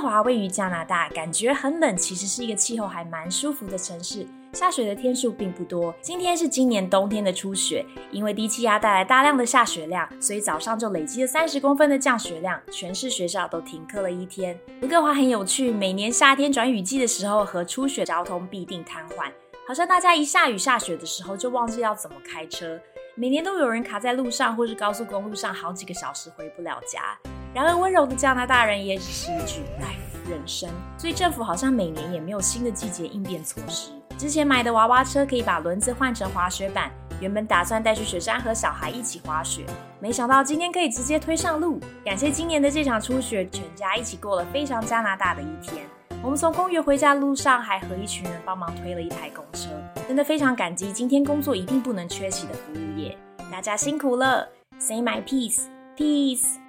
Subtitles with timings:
[0.00, 4.26] 华位于加拿大，感觉很冷，其实是一个气候还蛮舒服的城市。
[4.52, 7.84] 下雪的天数并不多，今天是今年冬天的初雪。
[8.12, 14.56] 因为低气压带来大量的下雪量，所以早上就累积了三十公分的降雪量，全市学校都停课了一天。
[14.80, 19.32] 刘哥华很有趣，每年夏天转雨季的时候和初雪交通必定瘫痪，
[19.66, 22.78] 好像大家一下雨下雪的时候就忘记要怎么开车，
[23.16, 27.18] 每年都有人卡在路上或是高速公路上好几个小时回不了家。
[27.54, 33.92] 然而温柔的加拿大人也只是一句 life 人生，所以政府好像每年也没有新的季节应变措施。
[34.18, 39.64] 之前买的娃娃车可以把轮子换成滑雪板，原本打算带去雪山和小孩一起滑雪，
[40.00, 41.78] 没想到今天可以直接推上路。
[42.04, 45.86] 感谢今年的这场初雪，全家一起过了非常加拿大的一天。
[46.22, 49.68] 我们从公园回家路上还和一群人帮忙推了一台公车，
[50.08, 53.16] 真的非常感激今天工作一定不能缺席的服务业，
[53.52, 54.48] 大家辛苦了。
[54.80, 55.66] Say my peace,
[55.96, 56.63] peace.